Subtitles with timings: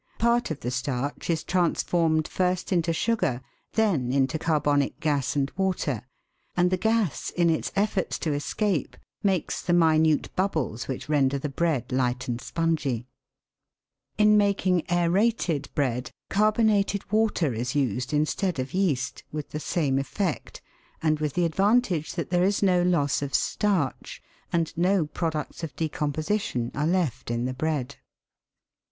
[0.17, 3.39] Part of the starch is transformed first into sugar,
[3.73, 6.01] then into carbonic gas and water,
[6.57, 11.49] and the gas in its efforts to escape makes the minute bubbles which render the
[11.49, 13.05] bread light and spongy.
[14.17, 14.83] FERMENTATION AND PUTREFACTION.
[14.97, 19.99] 177 In making aerated bread, carbonated water is used instead of yeast, with the same
[19.99, 20.63] effect,
[21.03, 24.19] and with the advantage that there is no loss of starch,
[24.51, 27.97] and no products of decomposition are left in the bread.